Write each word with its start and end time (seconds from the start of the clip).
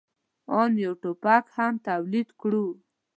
آن 0.61 0.71
یو 0.85 0.93
ټوپک 1.01 1.45
هم 1.57 1.73
تولید 1.87 2.29
کړو. 2.41 2.65